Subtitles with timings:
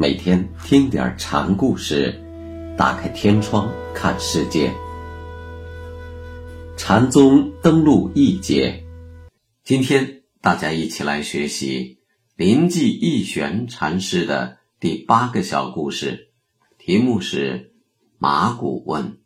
[0.00, 2.14] 每天听点禅故事，
[2.78, 4.72] 打开天窗看世界。
[6.76, 8.84] 禅宗登陆一节，
[9.64, 11.97] 今天大家一起来学习
[12.38, 16.28] 临济义玄禅师的第八个小故事，
[16.78, 17.72] 题目是
[18.16, 19.18] “马古问”。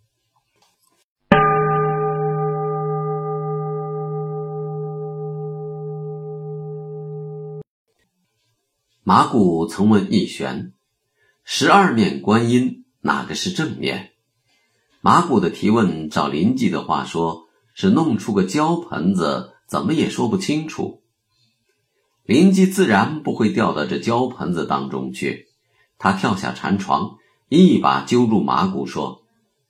[9.05, 10.73] 马古曾问义玄。
[11.45, 14.13] 十二面观音哪个是正面？
[15.03, 21.02] 马古的提问，照临济的话说，是弄出个胶盆子，怎么也说不清楚。
[22.25, 25.49] 临济自然不会掉到这胶盆子当中去，
[25.99, 27.17] 他跳下禅床，
[27.49, 29.23] 一把揪住马古，说：“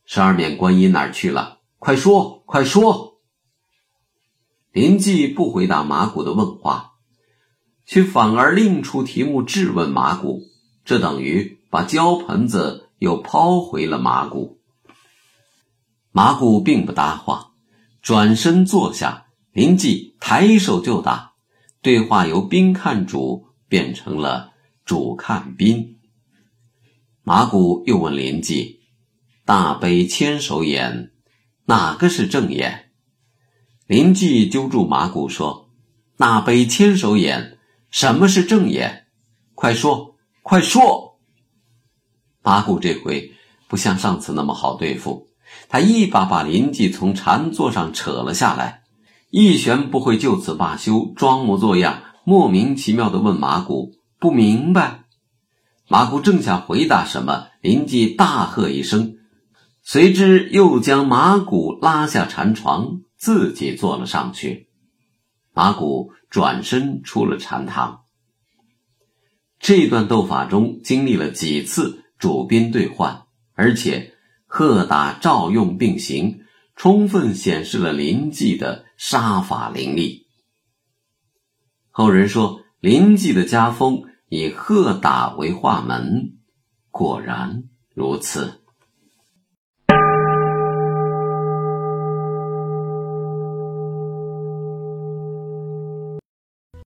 [0.05, 1.59] 十二面观音哪儿去了？
[1.79, 3.19] 快说，快说！”
[4.73, 6.93] 林济不回答马古的问话，
[7.87, 10.43] 却反而另出题目质问马古，
[10.85, 11.59] 这等于。
[11.73, 14.61] 把胶盆子又抛回了马古，
[16.11, 17.53] 马古并不搭话，
[18.03, 19.25] 转身坐下。
[19.53, 21.32] 林记抬手就打，
[21.83, 24.53] 对话由宾看主变成了
[24.85, 25.99] 主看宾。
[27.25, 28.83] 马古又问林记
[29.45, 31.11] ：“大悲千手眼，
[31.65, 32.93] 哪个是正眼？”
[33.89, 35.71] 林记揪住马古说
[36.17, 37.59] ：“大悲千手眼，
[37.91, 39.09] 什么是正眼？
[39.57, 41.19] 快说，快说！”
[42.43, 43.33] 马古这回
[43.67, 45.31] 不像上次那么好对付，
[45.69, 48.82] 他一把把林记从禅座上扯了下来。
[49.33, 55.05] 义玄不会就此罢休，装模作样、莫名其妙的问马古：“不明白？”
[55.89, 59.17] 马古正想回答什么，林记大喝一声，
[59.83, 64.69] 随之又将马古拉下禅床，自己坐了上去。
[65.55, 68.03] 马古转身出了禅堂。
[69.59, 72.01] 这段斗法中经历了几次。
[72.19, 73.25] 主宾对换，
[73.55, 74.15] 而且
[74.47, 76.42] 贺打照用并行，
[76.75, 80.27] 充分显示了林记的杀法凌厉。
[81.91, 86.39] 后人说林记的家风以贺打为画门，
[86.91, 88.62] 果然如此。